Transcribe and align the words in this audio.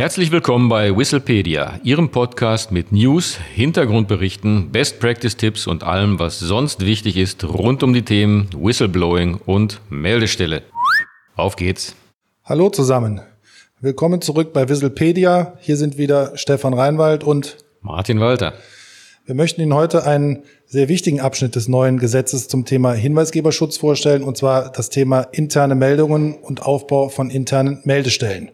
Herzlich 0.00 0.32
willkommen 0.32 0.70
bei 0.70 0.96
Whistlepedia, 0.96 1.78
Ihrem 1.84 2.08
Podcast 2.08 2.72
mit 2.72 2.90
News, 2.90 3.36
Hintergrundberichten, 3.54 4.72
Best 4.72 4.98
Practice 4.98 5.36
Tipps 5.36 5.66
und 5.66 5.84
allem, 5.84 6.18
was 6.18 6.38
sonst 6.38 6.86
wichtig 6.86 7.18
ist 7.18 7.44
rund 7.44 7.82
um 7.82 7.92
die 7.92 8.00
Themen 8.00 8.48
Whistleblowing 8.56 9.40
und 9.44 9.82
Meldestelle. 9.90 10.62
Auf 11.36 11.56
geht's. 11.56 11.94
Hallo 12.46 12.70
zusammen. 12.70 13.20
Willkommen 13.82 14.22
zurück 14.22 14.54
bei 14.54 14.70
Whistlepedia. 14.70 15.58
Hier 15.60 15.76
sind 15.76 15.98
wieder 15.98 16.34
Stefan 16.38 16.72
Reinwald 16.72 17.22
und 17.22 17.58
Martin 17.82 18.20
Walter. 18.20 18.54
Wir 19.26 19.34
möchten 19.34 19.60
Ihnen 19.60 19.74
heute 19.74 20.06
einen 20.06 20.44
sehr 20.64 20.88
wichtigen 20.88 21.20
Abschnitt 21.20 21.56
des 21.56 21.68
neuen 21.68 21.98
Gesetzes 21.98 22.48
zum 22.48 22.64
Thema 22.64 22.94
Hinweisgeberschutz 22.94 23.76
vorstellen, 23.76 24.22
und 24.22 24.38
zwar 24.38 24.72
das 24.72 24.88
Thema 24.88 25.20
interne 25.32 25.74
Meldungen 25.74 26.36
und 26.36 26.62
Aufbau 26.62 27.10
von 27.10 27.28
internen 27.28 27.82
Meldestellen. 27.84 28.50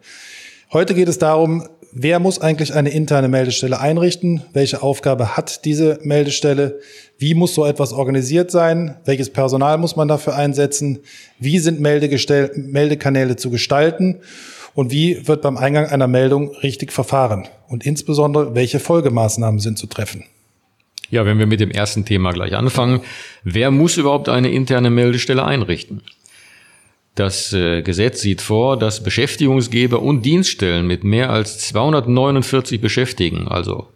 Heute 0.73 0.95
geht 0.95 1.07
es 1.07 1.19
darum, 1.19 1.69
wer 1.93 2.19
muss 2.19 2.41
eigentlich 2.41 2.75
eine 2.75 2.91
interne 2.91 3.29
Meldestelle 3.29 3.79
einrichten? 3.79 4.43
Welche 4.53 4.82
Aufgabe 4.82 5.36
hat 5.36 5.64
diese 5.64 6.00
Meldestelle? 6.03 6.81
Wie 7.18 7.35
muss 7.35 7.54
so 7.54 7.64
etwas 7.64 7.93
organisiert 7.93 8.50
sein? 8.50 8.96
Welches 9.04 9.31
Personal 9.31 9.79
muss 9.79 9.95
man 9.95 10.09
dafür 10.09 10.35
einsetzen? 10.35 10.99
Wie 11.39 11.61
sind 11.61 11.81
Meldekanäle 11.81 13.37
zu 13.37 13.50
gestalten? 13.50 14.17
Und 14.75 14.90
wie 14.90 15.26
wird 15.29 15.40
beim 15.40 15.57
Eingang 15.57 15.87
einer 15.87 16.09
Meldung 16.09 16.50
richtig 16.57 16.93
verfahren? 16.93 17.46
Und 17.68 17.87
insbesondere, 17.87 18.57
welche 18.57 18.81
Folgemaßnahmen 18.81 19.61
sind 19.61 19.79
zu 19.79 19.87
treffen? 19.87 20.25
Ja, 21.11 21.25
wenn 21.25 21.39
wir 21.39 21.46
mit 21.46 21.61
dem 21.61 21.71
ersten 21.71 22.04
Thema 22.04 22.32
gleich 22.32 22.54
anfangen. 22.54 23.03
Wer 23.45 23.71
muss 23.71 23.96
überhaupt 23.96 24.29
eine 24.29 24.51
interne 24.51 24.90
Meldestelle 24.90 25.45
einrichten? 25.45 26.03
Das 27.16 27.50
äh, 27.54 27.80
Gesetz 27.80 28.20
sieht 28.20 28.43
vor, 28.43 28.79
dass 28.79 29.02
Beschäftigungsgeber 29.02 30.02
und 30.02 30.22
Dienststellen 30.26 30.86
mit 30.86 31.02
mehr 31.02 31.30
als 31.30 31.58
249 31.58 32.78
Beschäftigten, 32.80 33.48
also 33.48 33.89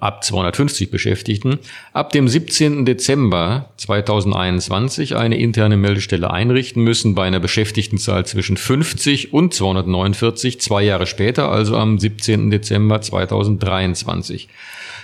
ab 0.00 0.24
250 0.24 0.90
Beschäftigten, 0.90 1.58
ab 1.92 2.10
dem 2.12 2.26
17. 2.26 2.86
Dezember 2.86 3.68
2021 3.76 5.14
eine 5.14 5.38
interne 5.38 5.76
Meldestelle 5.76 6.30
einrichten 6.30 6.82
müssen 6.82 7.14
bei 7.14 7.26
einer 7.26 7.38
Beschäftigtenzahl 7.38 8.24
zwischen 8.24 8.56
50 8.56 9.34
und 9.34 9.52
249, 9.52 10.58
zwei 10.58 10.84
Jahre 10.84 11.06
später, 11.06 11.50
also 11.50 11.76
am 11.76 11.98
17. 11.98 12.50
Dezember 12.50 13.02
2023. 13.02 14.48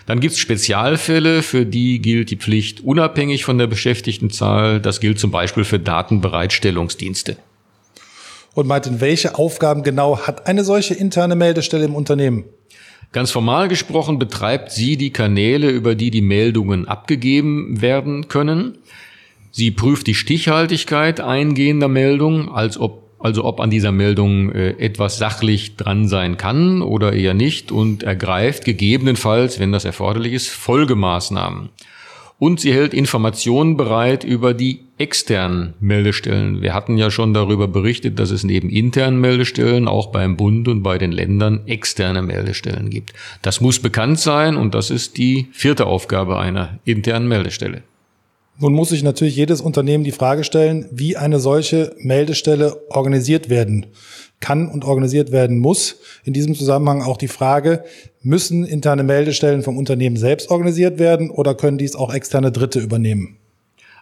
Dann 0.06 0.20
gibt 0.20 0.32
es 0.32 0.40
Spezialfälle, 0.40 1.42
für 1.42 1.66
die 1.66 2.00
gilt 2.00 2.30
die 2.30 2.36
Pflicht 2.36 2.80
unabhängig 2.80 3.44
von 3.44 3.58
der 3.58 3.66
Beschäftigtenzahl. 3.66 4.80
Das 4.80 5.00
gilt 5.00 5.18
zum 5.18 5.30
Beispiel 5.30 5.64
für 5.64 5.78
Datenbereitstellungsdienste. 5.78 7.36
Und 8.60 8.66
Martin, 8.66 9.00
welche 9.00 9.38
Aufgaben 9.38 9.82
genau 9.82 10.18
hat 10.18 10.46
eine 10.46 10.64
solche 10.64 10.92
interne 10.92 11.34
Meldestelle 11.34 11.86
im 11.86 11.94
Unternehmen? 11.94 12.44
Ganz 13.10 13.30
formal 13.30 13.68
gesprochen 13.68 14.18
betreibt 14.18 14.70
sie 14.70 14.98
die 14.98 15.14
Kanäle, 15.14 15.70
über 15.70 15.94
die 15.94 16.10
die 16.10 16.20
Meldungen 16.20 16.86
abgegeben 16.86 17.80
werden 17.80 18.28
können. 18.28 18.76
Sie 19.50 19.70
prüft 19.70 20.06
die 20.08 20.14
Stichhaltigkeit 20.14 21.20
eingehender 21.20 21.88
Meldungen, 21.88 22.50
als 22.50 22.78
ob 22.78 23.08
also 23.18 23.44
ob 23.44 23.60
an 23.60 23.70
dieser 23.70 23.92
Meldung 23.92 24.52
äh, 24.52 24.70
etwas 24.78 25.16
sachlich 25.16 25.76
dran 25.76 26.08
sein 26.08 26.36
kann 26.36 26.82
oder 26.82 27.14
eher 27.14 27.34
nicht 27.34 27.72
und 27.72 28.02
ergreift 28.02 28.64
gegebenenfalls, 28.66 29.58
wenn 29.58 29.72
das 29.72 29.86
erforderlich 29.86 30.34
ist, 30.34 30.48
Folgemaßnahmen. 30.48 31.70
Und 32.38 32.60
sie 32.60 32.72
hält 32.72 32.94
Informationen 32.94 33.76
bereit 33.76 34.24
über 34.24 34.54
die 34.54 34.80
externen 35.00 35.72
Meldestellen. 35.80 36.60
Wir 36.60 36.74
hatten 36.74 36.98
ja 36.98 37.10
schon 37.10 37.32
darüber 37.32 37.66
berichtet, 37.68 38.18
dass 38.18 38.30
es 38.30 38.44
neben 38.44 38.68
internen 38.68 39.18
Meldestellen 39.18 39.88
auch 39.88 40.08
beim 40.08 40.36
Bund 40.36 40.68
und 40.68 40.82
bei 40.82 40.98
den 40.98 41.10
Ländern 41.10 41.66
externe 41.66 42.20
Meldestellen 42.20 42.90
gibt. 42.90 43.14
Das 43.40 43.62
muss 43.62 43.80
bekannt 43.80 44.20
sein 44.20 44.56
und 44.56 44.74
das 44.74 44.90
ist 44.90 45.16
die 45.16 45.48
vierte 45.52 45.86
Aufgabe 45.86 46.38
einer 46.38 46.78
internen 46.84 47.28
Meldestelle. 47.28 47.82
Nun 48.58 48.74
muss 48.74 48.90
sich 48.90 49.02
natürlich 49.02 49.36
jedes 49.36 49.62
Unternehmen 49.62 50.04
die 50.04 50.12
Frage 50.12 50.44
stellen, 50.44 50.86
wie 50.92 51.16
eine 51.16 51.40
solche 51.40 51.96
Meldestelle 51.98 52.76
organisiert 52.90 53.48
werden 53.48 53.86
kann 54.40 54.68
und 54.68 54.84
organisiert 54.84 55.32
werden 55.32 55.58
muss. 55.58 55.96
In 56.24 56.34
diesem 56.34 56.54
Zusammenhang 56.54 57.02
auch 57.02 57.16
die 57.16 57.28
Frage, 57.28 57.84
müssen 58.22 58.66
interne 58.66 59.02
Meldestellen 59.02 59.62
vom 59.62 59.78
Unternehmen 59.78 60.16
selbst 60.16 60.50
organisiert 60.50 60.98
werden 60.98 61.30
oder 61.30 61.54
können 61.54 61.78
dies 61.78 61.94
auch 61.94 62.12
externe 62.12 62.52
Dritte 62.52 62.80
übernehmen? 62.80 63.39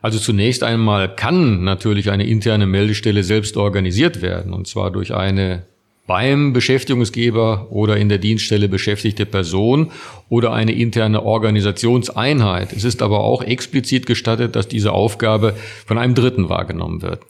Also 0.01 0.19
zunächst 0.19 0.63
einmal 0.63 1.15
kann 1.15 1.65
natürlich 1.65 2.11
eine 2.11 2.27
interne 2.27 2.67
Meldestelle 2.67 3.25
selbst 3.25 3.57
organisiert 3.57 4.23
werden, 4.23 4.53
und 4.53 4.67
zwar 4.67 4.91
durch 4.91 5.15
eine 5.15 5.65
beim 6.09 6.55
Beschäftigungsgeber 6.55 7.67
oder 7.71 7.99
in 7.99 8.09
der 8.09 8.17
Dienststelle 8.17 8.69
beschäftigte 8.69 9.27
Person 9.27 9.93
oder 10.31 10.53
eine 10.53 10.73
interne 10.73 11.23
Organisationseinheit. 11.23 12.73
Es 12.73 12.85
ist 12.85 13.03
aber 13.03 13.21
auch 13.21 13.43
explizit 13.43 14.07
gestattet, 14.07 14.57
dass 14.57 14.69
diese 14.69 14.93
Aufgabe 14.93 15.55
von 15.87 15.99
einem 15.99 16.15
Dritten 16.15 16.49
wahrgenommen 16.49 17.03
wird. 17.03 17.21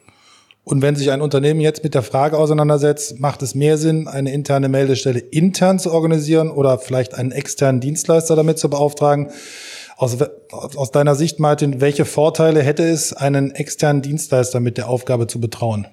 Und 0.62 0.80
wenn 0.80 0.94
sich 0.94 1.10
ein 1.10 1.22
Unternehmen 1.22 1.60
jetzt 1.60 1.82
mit 1.82 1.94
der 1.94 2.02
Frage 2.02 2.38
auseinandersetzt, 2.38 3.18
macht 3.18 3.42
es 3.42 3.54
mehr 3.54 3.78
Sinn, 3.78 4.06
eine 4.06 4.32
interne 4.32 4.68
Meldestelle 4.68 5.18
intern 5.18 5.78
zu 5.78 5.90
organisieren 5.90 6.50
oder 6.50 6.78
vielleicht 6.78 7.14
einen 7.14 7.32
externen 7.32 7.80
Dienstleister 7.80 8.36
damit 8.36 8.58
zu 8.58 8.70
beauftragen? 8.70 9.30
Aus, 9.98 10.16
aus 10.52 10.92
deiner 10.92 11.16
Sicht, 11.16 11.40
Martin, 11.40 11.80
welche 11.80 12.04
Vorteile 12.04 12.62
hätte 12.62 12.84
es, 12.84 13.12
einen 13.12 13.50
externen 13.50 14.00
Dienstleister 14.00 14.60
mit 14.60 14.78
der 14.78 14.88
Aufgabe 14.88 15.26
zu 15.26 15.40
betrauen? 15.40 15.88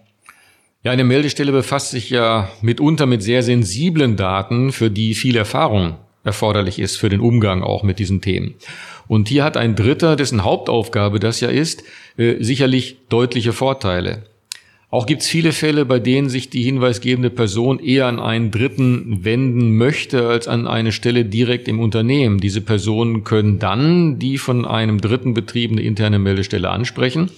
Ja, 0.83 0.91
eine 0.91 1.03
Meldestelle 1.03 1.51
befasst 1.51 1.89
sich 1.89 2.11
ja 2.11 2.47
mitunter 2.61 3.07
mit 3.07 3.23
sehr 3.23 3.41
sensiblen 3.41 4.15
Daten, 4.15 4.71
für 4.71 4.91
die 4.91 5.15
viel 5.15 5.35
Erfahrung 5.35 5.95
erforderlich 6.23 6.77
ist 6.77 6.97
für 6.97 7.09
den 7.09 7.19
Umgang 7.19 7.63
auch 7.63 7.81
mit 7.81 7.97
diesen 7.97 8.21
Themen. 8.21 8.53
Und 9.07 9.27
hier 9.27 9.43
hat 9.43 9.57
ein 9.57 9.75
Dritter, 9.75 10.15
dessen 10.15 10.43
Hauptaufgabe 10.43 11.19
das 11.19 11.39
ja 11.39 11.49
ist, 11.49 11.83
äh, 12.17 12.43
sicherlich 12.43 12.97
deutliche 13.09 13.53
Vorteile. 13.53 14.23
Auch 14.95 15.07
gibt 15.07 15.23
es 15.23 15.27
viele 15.27 15.51
Fälle, 15.51 15.83
bei 15.83 15.99
denen 15.99 16.29
sich 16.29 16.49
die 16.49 16.63
hinweisgebende 16.63 17.29
Person 17.29 17.79
eher 17.79 18.05
an 18.05 18.17
einen 18.17 18.49
Dritten 18.49 19.25
wenden 19.25 19.75
möchte 19.75 20.29
als 20.29 20.47
an 20.47 20.67
eine 20.67 20.93
Stelle 20.93 21.25
direkt 21.25 21.67
im 21.67 21.81
Unternehmen. 21.81 22.39
Diese 22.39 22.61
Personen 22.61 23.25
können 23.25 23.59
dann 23.59 24.19
die 24.19 24.37
von 24.37 24.63
einem 24.63 25.01
Dritten 25.01 25.33
betriebene 25.33 25.81
interne 25.81 26.17
Meldestelle 26.17 26.69
ansprechen 26.69 27.29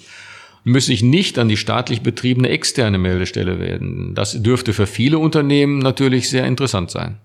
müsse 0.66 0.94
ich 0.94 1.01
nicht 1.01 1.40
an 1.40 1.50
die 1.50 1.57
staatlich 1.57 2.01
betriebene 2.01 2.50
externe 2.50 3.00
Meldestelle 3.00 3.59
werden. 3.59 4.13
Das 4.13 4.44
dürfte 4.44 4.73
für 4.73 4.85
viele 4.85 5.17
Unternehmen 5.17 5.79
natürlich 5.79 6.29
sehr 6.29 6.46
interessant 6.46 6.91
sein. 6.91 7.17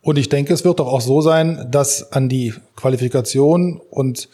Und 0.00 0.18
ich 0.18 0.28
denke, 0.28 0.54
es 0.54 0.64
wird 0.64 0.78
doch 0.78 0.86
auch 0.86 1.00
so 1.00 1.20
sein, 1.20 1.66
dass 1.70 2.12
an 2.12 2.28
die 2.28 2.54
Qualifikation 2.76 3.80
und 3.90 4.28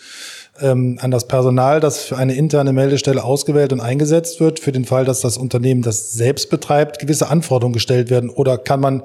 ähm, 0.60 0.98
an 1.00 1.10
das 1.10 1.26
Personal, 1.26 1.80
das 1.80 2.04
für 2.04 2.16
eine 2.16 2.34
interne 2.34 2.72
Meldestelle 2.72 3.24
ausgewählt 3.24 3.72
und 3.72 3.80
eingesetzt 3.80 4.40
wird, 4.40 4.60
für 4.60 4.72
den 4.72 4.84
Fall, 4.84 5.04
dass 5.04 5.20
das 5.20 5.36
Unternehmen 5.36 5.82
das 5.82 6.12
selbst 6.12 6.50
betreibt, 6.50 6.98
gewisse 6.98 7.28
Anforderungen 7.28 7.74
gestellt 7.74 8.10
werden? 8.10 8.30
Oder 8.30 8.58
kann 8.58 8.80
man 8.80 9.02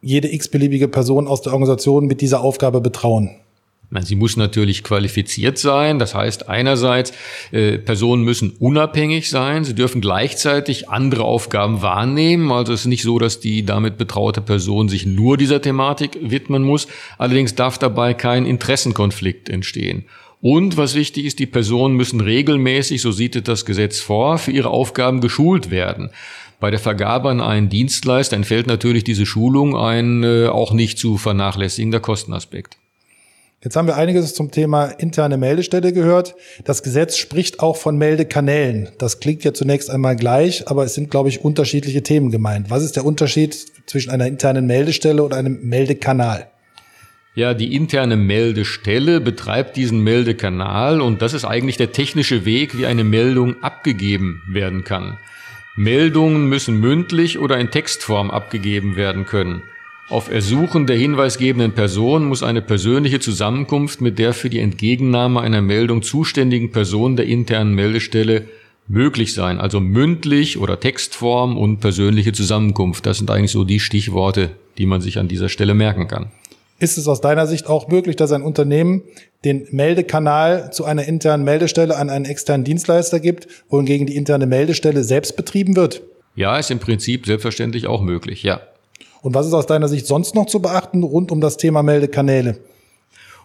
jede 0.00 0.32
x-beliebige 0.32 0.88
Person 0.88 1.26
aus 1.26 1.42
der 1.42 1.52
Organisation 1.52 2.06
mit 2.06 2.20
dieser 2.20 2.40
Aufgabe 2.40 2.80
betrauen? 2.80 3.36
Sie 4.00 4.16
muss 4.16 4.36
natürlich 4.36 4.82
qualifiziert 4.82 5.58
sein. 5.58 5.98
Das 5.98 6.14
heißt, 6.14 6.48
einerseits, 6.48 7.12
äh, 7.52 7.78
Personen 7.78 8.24
müssen 8.24 8.50
unabhängig 8.58 9.30
sein. 9.30 9.64
Sie 9.64 9.74
dürfen 9.74 10.00
gleichzeitig 10.00 10.88
andere 10.88 11.22
Aufgaben 11.24 11.82
wahrnehmen. 11.82 12.50
Also 12.50 12.72
es 12.72 12.80
ist 12.80 12.86
nicht 12.86 13.02
so, 13.02 13.18
dass 13.18 13.38
die 13.38 13.64
damit 13.64 13.96
betraute 13.96 14.40
Person 14.40 14.88
sich 14.88 15.06
nur 15.06 15.36
dieser 15.36 15.62
Thematik 15.62 16.18
widmen 16.20 16.62
muss. 16.62 16.88
Allerdings 17.16 17.54
darf 17.54 17.78
dabei 17.78 18.12
kein 18.12 18.44
Interessenkonflikt 18.44 19.48
entstehen. 19.48 20.04
Und 20.40 20.76
was 20.76 20.94
wichtig 20.94 21.24
ist, 21.24 21.38
die 21.38 21.46
Personen 21.46 21.96
müssen 21.96 22.20
regelmäßig, 22.20 23.00
so 23.00 23.10
sieht 23.10 23.48
das 23.48 23.64
Gesetz 23.64 24.00
vor, 24.00 24.38
für 24.38 24.52
ihre 24.52 24.70
Aufgaben 24.70 25.20
geschult 25.20 25.70
werden. 25.70 26.10
Bei 26.60 26.70
der 26.70 26.80
Vergabe 26.80 27.28
an 27.28 27.40
einen 27.40 27.68
Dienstleister 27.68 28.36
entfällt 28.36 28.66
natürlich 28.66 29.04
diese 29.04 29.26
Schulung 29.26 29.76
ein 29.76 30.22
äh, 30.22 30.46
auch 30.46 30.72
nicht 30.72 30.98
zu 30.98 31.18
vernachlässigender 31.18 32.00
Kostenaspekt. 32.00 32.78
Jetzt 33.62 33.74
haben 33.74 33.88
wir 33.88 33.96
einiges 33.96 34.34
zum 34.34 34.50
Thema 34.50 34.86
interne 34.86 35.38
Meldestelle 35.38 35.92
gehört. 35.92 36.34
Das 36.64 36.82
Gesetz 36.82 37.16
spricht 37.16 37.60
auch 37.60 37.76
von 37.76 37.96
Meldekanälen. 37.98 38.90
Das 38.98 39.18
klingt 39.18 39.44
ja 39.44 39.54
zunächst 39.54 39.90
einmal 39.90 40.14
gleich, 40.14 40.68
aber 40.68 40.84
es 40.84 40.94
sind, 40.94 41.10
glaube 41.10 41.30
ich, 41.30 41.44
unterschiedliche 41.44 42.02
Themen 42.02 42.30
gemeint. 42.30 42.70
Was 42.70 42.84
ist 42.84 42.96
der 42.96 43.04
Unterschied 43.04 43.56
zwischen 43.86 44.10
einer 44.10 44.26
internen 44.26 44.66
Meldestelle 44.66 45.22
und 45.22 45.34
einem 45.34 45.58
Meldekanal? 45.62 46.48
Ja, 47.36 47.52
die 47.52 47.74
interne 47.74 48.16
Meldestelle 48.16 49.20
betreibt 49.20 49.76
diesen 49.76 50.00
Meldekanal 50.00 51.02
und 51.02 51.20
das 51.20 51.34
ist 51.34 51.44
eigentlich 51.44 51.76
der 51.76 51.92
technische 51.92 52.46
Weg, 52.46 52.78
wie 52.78 52.86
eine 52.86 53.04
Meldung 53.04 53.62
abgegeben 53.62 54.40
werden 54.48 54.84
kann. 54.84 55.18
Meldungen 55.76 56.48
müssen 56.48 56.80
mündlich 56.80 57.38
oder 57.38 57.58
in 57.58 57.70
Textform 57.70 58.30
abgegeben 58.30 58.96
werden 58.96 59.26
können. 59.26 59.62
Auf 60.08 60.30
Ersuchen 60.30 60.86
der 60.86 60.96
hinweisgebenden 60.96 61.72
Person 61.72 62.24
muss 62.24 62.42
eine 62.42 62.62
persönliche 62.62 63.20
Zusammenkunft 63.20 64.00
mit 64.00 64.18
der 64.18 64.32
für 64.32 64.48
die 64.48 64.60
Entgegennahme 64.60 65.42
einer 65.42 65.60
Meldung 65.60 66.00
zuständigen 66.00 66.72
Person 66.72 67.16
der 67.16 67.26
internen 67.26 67.74
Meldestelle 67.74 68.46
möglich 68.88 69.34
sein. 69.34 69.60
Also 69.60 69.80
mündlich 69.80 70.56
oder 70.56 70.80
Textform 70.80 71.58
und 71.58 71.80
persönliche 71.80 72.32
Zusammenkunft. 72.32 73.04
Das 73.04 73.18
sind 73.18 73.30
eigentlich 73.30 73.50
so 73.50 73.64
die 73.64 73.80
Stichworte, 73.80 74.52
die 74.78 74.86
man 74.86 75.02
sich 75.02 75.18
an 75.18 75.28
dieser 75.28 75.50
Stelle 75.50 75.74
merken 75.74 76.08
kann. 76.08 76.30
Ist 76.78 76.98
es 76.98 77.08
aus 77.08 77.22
deiner 77.22 77.46
Sicht 77.46 77.68
auch 77.68 77.88
möglich, 77.88 78.16
dass 78.16 78.32
ein 78.32 78.42
Unternehmen 78.42 79.02
den 79.44 79.66
Meldekanal 79.70 80.72
zu 80.72 80.84
einer 80.84 81.04
internen 81.04 81.42
Meldestelle 81.42 81.96
an 81.96 82.10
einen 82.10 82.26
externen 82.26 82.64
Dienstleister 82.64 83.18
gibt, 83.18 83.48
wohingegen 83.70 84.06
die 84.06 84.16
interne 84.16 84.46
Meldestelle 84.46 85.02
selbst 85.02 85.36
betrieben 85.36 85.74
wird? 85.74 86.02
Ja, 86.34 86.58
ist 86.58 86.70
im 86.70 86.78
Prinzip 86.78 87.24
selbstverständlich 87.24 87.86
auch 87.86 88.02
möglich, 88.02 88.42
ja. 88.42 88.60
Und 89.22 89.34
was 89.34 89.46
ist 89.46 89.54
aus 89.54 89.66
deiner 89.66 89.88
Sicht 89.88 90.06
sonst 90.06 90.34
noch 90.34 90.46
zu 90.46 90.60
beachten 90.60 91.02
rund 91.02 91.32
um 91.32 91.40
das 91.40 91.56
Thema 91.56 91.82
Meldekanäle? 91.82 92.58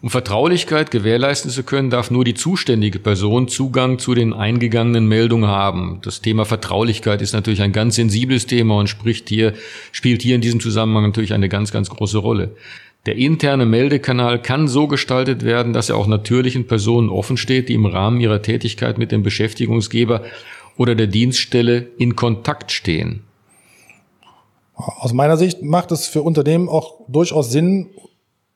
Um 0.02 0.10
Vertraulichkeit 0.10 0.90
gewährleisten 0.90 1.52
zu 1.52 1.64
können, 1.64 1.92
darf 1.92 2.10
nur 2.10 2.26
die 2.26 2.34
zuständige 2.34 2.98
Person 3.00 3.48
Zugang 3.48 4.00
zu 4.00 4.16
den 4.16 4.34
eingegangenen 4.34 5.06
Meldungen 5.06 5.48
haben. 5.48 6.00
Das 6.02 6.22
Thema 6.22 6.44
Vertraulichkeit 6.44 7.22
ist 7.22 7.34
natürlich 7.34 7.62
ein 7.62 7.72
ganz 7.72 7.96
sensibles 7.96 8.48
Thema 8.48 8.78
und 8.78 8.90
spricht 8.90 9.30
hier, 9.30 9.54
spielt 9.92 10.24
hier 10.24 10.36
in 10.36 10.42
diesem 10.42 10.60
Zusammenhang 10.60 11.04
natürlich 11.04 11.34
eine 11.34 11.50
ganz, 11.50 11.72
ganz 11.72 11.90
große 11.90 12.18
Rolle. 12.18 12.56
Der 13.08 13.16
interne 13.16 13.66
Meldekanal 13.66 14.42
kann 14.42 14.68
so 14.68 14.88
gestaltet 14.88 15.44
werden, 15.44 15.74
dass 15.74 15.90
er 15.90 15.98
auch 15.98 16.06
natürlichen 16.06 16.68
Personen 16.68 17.10
offen 17.10 17.36
steht, 17.36 17.70
die 17.70 17.74
im 17.74 17.88
Rahmen 17.88 18.22
ihrer 18.22 18.44
Tätigkeit 18.44 19.00
mit 19.00 19.12
dem 19.12 19.24
Beschäftigungsgeber 19.24 20.22
oder 20.78 20.94
der 20.94 21.08
Dienststelle 21.08 21.88
in 21.98 22.16
Kontakt 22.16 22.72
stehen. 22.72 23.24
Aus 24.76 25.14
meiner 25.14 25.38
Sicht 25.38 25.64
macht 25.64 25.92
es 25.92 26.08
für 26.08 26.22
Unternehmen 26.22 26.70
auch 26.70 27.02
durchaus 27.08 27.52
Sinn, 27.52 27.90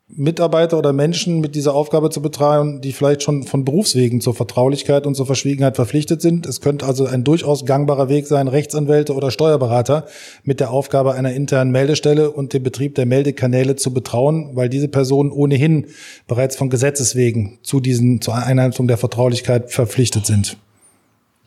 Mitarbeiter 0.07 0.77
oder 0.77 0.93
Menschen 0.93 1.41
mit 1.41 1.55
dieser 1.55 1.73
Aufgabe 1.73 2.11
zu 2.11 2.21
betreiben, 2.21 2.79
die 2.79 2.91
vielleicht 2.91 3.23
schon 3.23 3.41
von 3.43 3.65
Berufswegen 3.65 4.21
zur 4.21 4.35
Vertraulichkeit 4.35 5.07
und 5.07 5.15
zur 5.15 5.25
Verschwiegenheit 5.25 5.75
verpflichtet 5.75 6.21
sind. 6.21 6.45
Es 6.45 6.61
könnte 6.61 6.85
also 6.85 7.07
ein 7.07 7.23
durchaus 7.23 7.65
gangbarer 7.65 8.07
Weg 8.07 8.27
sein, 8.27 8.47
Rechtsanwälte 8.47 9.15
oder 9.15 9.31
Steuerberater 9.31 10.05
mit 10.43 10.59
der 10.59 10.69
Aufgabe 10.69 11.13
einer 11.15 11.33
internen 11.33 11.71
Meldestelle 11.71 12.29
und 12.29 12.53
dem 12.53 12.61
Betrieb 12.61 12.93
der 12.95 13.07
Meldekanäle 13.07 13.77
zu 13.77 13.93
betrauen, 13.93 14.51
weil 14.53 14.69
diese 14.69 14.87
Personen 14.87 15.31
ohnehin 15.31 15.87
bereits 16.27 16.55
von 16.55 16.69
Gesetzes 16.69 17.15
wegen 17.15 17.57
zu 17.63 17.79
diesen, 17.79 18.21
zur 18.21 18.35
Einhaltung 18.35 18.87
der 18.87 18.97
Vertraulichkeit 18.97 19.71
verpflichtet 19.71 20.27
sind. 20.27 20.57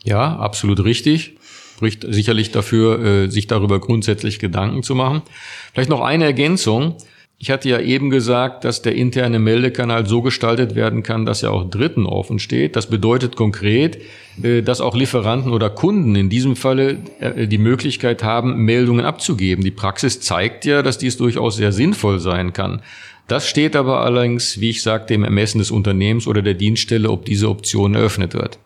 Ja, 0.03 0.37
absolut 0.37 0.83
richtig 0.85 1.37
spricht 1.77 2.05
sicherlich 2.09 2.51
dafür, 2.51 2.99
äh, 3.05 3.31
sich 3.31 3.47
darüber 3.47 3.79
grundsätzlich 3.79 4.41
Gedanken 4.41 4.83
zu 4.83 4.97
machen. 4.97 5.23
Vielleicht 5.73 5.91
noch 5.91 6.01
eine 6.01 6.25
Ergänzung. 6.25 6.97
Ich 7.41 7.53
hatte 7.53 7.69
ja 7.69 7.79
eben 7.79 8.11
gesagt, 8.11 8.65
dass 8.65 8.83
der 8.83 8.97
interne 8.97 9.39
Meldekanal 9.39 10.07
so 10.07 10.23
gestaltet 10.23 10.75
werden 10.75 11.05
kann, 11.05 11.25
dass 11.25 11.45
er 11.45 11.53
auch 11.53 11.71
Dritten 11.71 12.05
offen 12.05 12.41
steht. 12.41 12.75
Das 12.75 12.89
bedeutet 12.89 13.37
konkret, 13.37 13.99
äh, 14.43 14.61
dass 14.63 14.81
auch 14.81 14.97
Lieferanten 14.97 15.53
oder 15.53 15.71
Kunden 15.71 16.17
in 16.17 16.31
diesem 16.31 16.57
Falle 16.57 16.99
äh, 17.21 17.47
die 17.47 17.59
Möglichkeit 17.59 18.25
haben, 18.25 18.65
Meldungen 18.65 19.05
abzugeben. 19.05 19.63
Die 19.63 19.71
Praxis 19.71 20.21
zeigt 20.21 20.65
ja, 20.65 20.83
dass 20.83 20.99
dies 20.99 21.17
durchaus 21.17 21.55
sehr 21.55 21.71
sinnvoll 21.71 22.19
sein 22.19 22.53
kann. 22.53 22.83
Das 23.29 23.47
steht 23.47 23.77
aber 23.77 24.01
allerdings, 24.01 24.61
wie 24.61 24.71
ich 24.71 24.83
sagte, 24.83 25.15
im 25.15 25.23
Ermessen 25.23 25.59
des 25.59 25.71
Unternehmens 25.71 26.27
oder 26.27 26.43
der 26.43 26.55
Dienststelle, 26.55 27.09
ob 27.09 27.25
diese 27.25 27.49
Option 27.49 27.95
eröffnet 27.95 28.35
wird. 28.35 28.59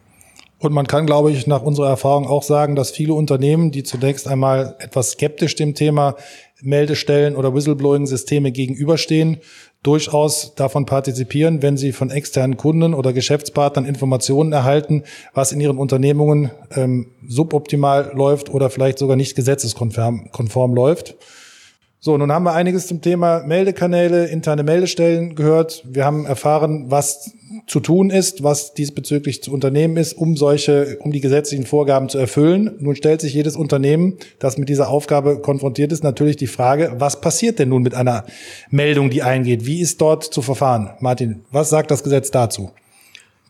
Und 0.60 0.72
man 0.72 0.86
kann, 0.86 1.06
glaube 1.06 1.32
ich, 1.32 1.48
nach 1.48 1.62
unserer 1.62 1.88
Erfahrung 1.88 2.28
auch 2.28 2.44
sagen, 2.44 2.76
dass 2.76 2.92
viele 2.92 3.14
Unternehmen, 3.14 3.72
die 3.72 3.82
zunächst 3.82 4.28
einmal 4.28 4.76
etwas 4.78 5.10
skeptisch 5.10 5.56
dem 5.56 5.74
Thema 5.74 6.14
Meldestellen 6.62 7.36
oder 7.36 7.54
Whistleblowing-Systeme 7.54 8.52
gegenüberstehen, 8.52 9.38
durchaus 9.82 10.54
davon 10.54 10.86
partizipieren, 10.86 11.60
wenn 11.60 11.76
sie 11.76 11.92
von 11.92 12.10
externen 12.10 12.56
Kunden 12.56 12.94
oder 12.94 13.12
Geschäftspartnern 13.12 13.84
Informationen 13.84 14.52
erhalten, 14.52 15.02
was 15.34 15.52
in 15.52 15.60
ihren 15.60 15.78
Unternehmungen 15.78 16.50
ähm, 16.74 17.08
suboptimal 17.26 18.12
läuft 18.14 18.48
oder 18.48 18.70
vielleicht 18.70 18.98
sogar 18.98 19.16
nicht 19.16 19.34
gesetzeskonform 19.34 20.30
konform 20.30 20.74
läuft. 20.74 21.16
So, 22.04 22.18
nun 22.18 22.32
haben 22.32 22.42
wir 22.42 22.54
einiges 22.54 22.88
zum 22.88 23.00
Thema 23.00 23.44
Meldekanäle, 23.46 24.26
interne 24.26 24.64
Meldestellen 24.64 25.36
gehört. 25.36 25.84
Wir 25.86 26.04
haben 26.04 26.26
erfahren, 26.26 26.86
was 26.88 27.30
zu 27.68 27.78
tun 27.78 28.10
ist, 28.10 28.42
was 28.42 28.74
diesbezüglich 28.74 29.40
zu 29.40 29.52
unternehmen 29.52 29.96
ist, 29.96 30.14
um 30.14 30.36
solche, 30.36 30.98
um 30.98 31.12
die 31.12 31.20
gesetzlichen 31.20 31.64
Vorgaben 31.64 32.08
zu 32.08 32.18
erfüllen. 32.18 32.74
Nun 32.80 32.96
stellt 32.96 33.20
sich 33.20 33.34
jedes 33.34 33.54
Unternehmen, 33.54 34.18
das 34.40 34.58
mit 34.58 34.68
dieser 34.68 34.88
Aufgabe 34.88 35.38
konfrontiert 35.38 35.92
ist, 35.92 36.02
natürlich 36.02 36.36
die 36.36 36.48
Frage, 36.48 36.92
was 36.96 37.20
passiert 37.20 37.60
denn 37.60 37.68
nun 37.68 37.82
mit 37.82 37.94
einer 37.94 38.24
Meldung, 38.68 39.08
die 39.08 39.22
eingeht? 39.22 39.64
Wie 39.64 39.80
ist 39.80 40.00
dort 40.00 40.24
zu 40.24 40.42
verfahren? 40.42 40.90
Martin, 40.98 41.44
was 41.52 41.70
sagt 41.70 41.92
das 41.92 42.02
Gesetz 42.02 42.32
dazu? 42.32 42.72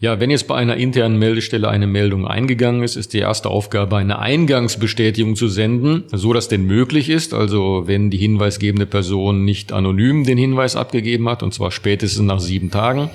Ja, 0.03 0.19
wenn 0.19 0.31
jetzt 0.31 0.49
bei 0.49 0.57
einer 0.57 0.79
internen 0.79 1.17
Meldestelle 1.17 1.69
eine 1.69 1.87
Meldung 1.87 2.27
eingegangen 2.27 2.83
ist, 2.83 2.97
ist 2.97 3.13
die 3.13 3.21
erste 3.21 3.49
Aufgabe, 3.49 3.99
eine 3.99 4.19
Eingangsbestätigung 4.19 5.37
zu 5.37 5.47
senden, 5.47 6.03
so 6.11 6.33
dass 6.33 6.49
denn 6.49 6.65
möglich 6.67 7.09
ist. 7.09 7.33
Also 7.33 7.85
wenn 7.87 8.11
die 8.11 8.17
hinweisgebende 8.17 8.87
Person 8.87 9.45
nicht 9.45 9.73
anonym 9.73 10.25
den 10.25 10.39
Hinweis 10.39 10.75
abgegeben 10.75 11.29
hat, 11.29 11.45
und 11.45 11.55
zwar 11.55 11.71
spätestens 11.71 12.27
nach 12.27 12.41
sieben 12.41 12.73
Tagen. 12.73 13.11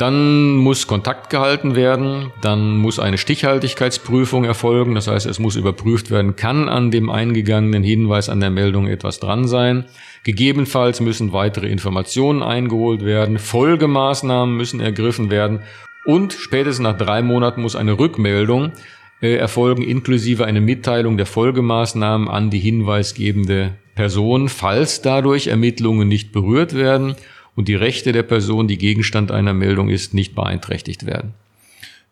Dann 0.00 0.56
muss 0.56 0.86
Kontakt 0.86 1.28
gehalten 1.28 1.76
werden, 1.76 2.32
dann 2.40 2.78
muss 2.78 2.98
eine 2.98 3.18
Stichhaltigkeitsprüfung 3.18 4.44
erfolgen, 4.44 4.94
das 4.94 5.08
heißt, 5.08 5.26
es 5.26 5.38
muss 5.38 5.56
überprüft 5.56 6.10
werden, 6.10 6.36
kann 6.36 6.70
an 6.70 6.90
dem 6.90 7.10
eingegangenen 7.10 7.82
Hinweis 7.82 8.30
an 8.30 8.40
der 8.40 8.48
Meldung 8.48 8.86
etwas 8.86 9.20
dran 9.20 9.46
sein. 9.46 9.84
Gegebenenfalls 10.24 11.02
müssen 11.02 11.34
weitere 11.34 11.68
Informationen 11.68 12.42
eingeholt 12.42 13.04
werden, 13.04 13.38
Folgemaßnahmen 13.38 14.56
müssen 14.56 14.80
ergriffen 14.80 15.30
werden 15.30 15.60
und 16.06 16.32
spätestens 16.32 16.82
nach 16.82 16.96
drei 16.96 17.20
Monaten 17.20 17.60
muss 17.60 17.76
eine 17.76 17.98
Rückmeldung 17.98 18.72
äh, 19.20 19.34
erfolgen, 19.34 19.82
inklusive 19.82 20.46
eine 20.46 20.62
Mitteilung 20.62 21.18
der 21.18 21.26
Folgemaßnahmen 21.26 22.26
an 22.26 22.48
die 22.48 22.58
hinweisgebende 22.58 23.74
Person, 23.96 24.48
falls 24.48 25.02
dadurch 25.02 25.48
Ermittlungen 25.48 26.08
nicht 26.08 26.32
berührt 26.32 26.74
werden 26.74 27.16
und 27.56 27.68
die 27.68 27.74
Rechte 27.74 28.12
der 28.12 28.22
Person, 28.22 28.68
die 28.68 28.78
Gegenstand 28.78 29.30
einer 29.30 29.54
Meldung 29.54 29.88
ist, 29.88 30.14
nicht 30.14 30.34
beeinträchtigt 30.34 31.06
werden. 31.06 31.34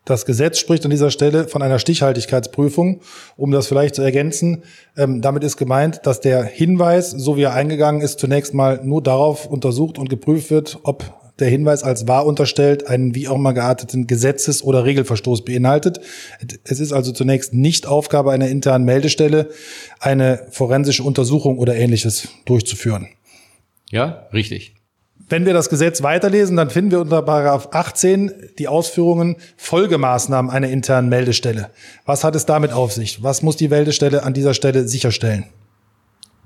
Das 0.05 0.25
Gesetz 0.25 0.57
spricht 0.57 0.83
an 0.85 0.89
dieser 0.89 1.11
Stelle 1.11 1.47
von 1.47 1.61
einer 1.61 1.77
Stichhaltigkeitsprüfung. 1.77 3.01
Um 3.37 3.51
das 3.51 3.67
vielleicht 3.67 3.93
zu 3.93 4.01
ergänzen, 4.01 4.63
ähm, 4.97 5.21
damit 5.21 5.43
ist 5.43 5.57
gemeint, 5.57 6.01
dass 6.03 6.19
der 6.19 6.43
Hinweis, 6.43 7.11
so 7.11 7.37
wie 7.37 7.43
er 7.43 7.53
eingegangen 7.53 8.01
ist, 8.01 8.19
zunächst 8.19 8.55
mal 8.55 8.81
nur 8.83 9.03
darauf 9.03 9.45
untersucht 9.45 9.99
und 9.99 10.09
geprüft 10.09 10.49
wird, 10.49 10.79
ob 10.81 11.13
der 11.39 11.47
Hinweis 11.47 11.83
als 11.83 12.07
wahr 12.07 12.25
unterstellt 12.25 12.87
einen 12.87 13.13
wie 13.13 13.27
auch 13.27 13.35
immer 13.35 13.53
gearteten 13.53 14.07
Gesetzes- 14.07 14.63
oder 14.63 14.83
Regelverstoß 14.83 15.45
beinhaltet. 15.45 15.99
Es 16.63 16.79
ist 16.79 16.91
also 16.91 17.11
zunächst 17.11 17.53
nicht 17.53 17.85
Aufgabe 17.85 18.31
einer 18.31 18.49
internen 18.49 18.85
Meldestelle, 18.85 19.49
eine 19.99 20.47
forensische 20.49 21.03
Untersuchung 21.03 21.59
oder 21.59 21.75
ähnliches 21.75 22.29
durchzuführen. 22.45 23.09
Ja, 23.91 24.27
richtig. 24.33 24.73
Wenn 25.27 25.45
wir 25.45 25.53
das 25.53 25.69
Gesetz 25.69 26.01
weiterlesen, 26.01 26.57
dann 26.57 26.69
finden 26.69 26.91
wir 26.91 27.01
unter 27.01 27.21
Paragraph 27.21 27.69
18 27.71 28.31
die 28.57 28.67
Ausführungen 28.67 29.35
Folgemaßnahmen 29.57 30.49
einer 30.49 30.69
internen 30.69 31.09
Meldestelle. 31.09 31.69
Was 32.05 32.23
hat 32.23 32.35
es 32.35 32.45
damit 32.45 32.71
auf 32.71 32.93
sich? 32.93 33.21
Was 33.21 33.41
muss 33.41 33.57
die 33.57 33.67
Meldestelle 33.67 34.23
an 34.23 34.33
dieser 34.33 34.53
Stelle 34.53 34.87
sicherstellen? 34.87 35.45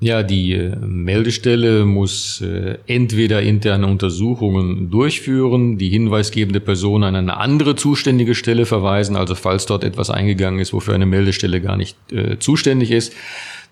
Ja, 0.03 0.21
die 0.21 0.51
äh, 0.51 0.75
Meldestelle 0.75 1.85
muss 1.85 2.41
äh, 2.41 2.77
entweder 2.87 3.41
interne 3.41 3.87
Untersuchungen 3.87 4.89
durchführen, 4.89 5.77
die 5.77 5.87
hinweisgebende 5.87 6.59
Person 6.59 7.05
an 7.05 7.15
eine 7.15 7.37
andere 7.37 7.77
zuständige 7.77 8.35
Stelle 8.35 8.65
verweisen, 8.65 9.15
also 9.15 9.33
falls 9.33 9.65
dort 9.65 9.85
etwas 9.85 10.09
eingegangen 10.09 10.59
ist, 10.59 10.73
wofür 10.73 10.93
eine 10.93 11.05
Meldestelle 11.05 11.61
gar 11.61 11.77
nicht 11.77 11.95
äh, 12.11 12.37
zuständig 12.37 12.91
ist, 12.91 13.13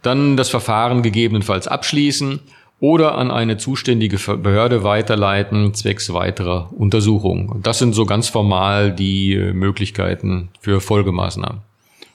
dann 0.04 0.38
das 0.38 0.48
Verfahren 0.48 1.04
gegebenenfalls 1.04 1.68
abschließen 1.68 2.40
oder 2.82 3.16
an 3.16 3.32
eine 3.32 3.58
zuständige 3.58 4.18
Behörde 4.38 4.84
weiterleiten, 4.84 5.74
zwecks 5.74 6.12
weiterer 6.12 6.72
Untersuchung. 6.76 7.60
Das 7.62 7.78
sind 7.78 7.94
so 7.94 8.06
ganz 8.06 8.28
formal 8.28 8.92
die 8.92 9.36
äh, 9.36 9.54
Möglichkeiten 9.54 10.50
für 10.60 10.82
Folgemaßnahmen. 10.82 11.62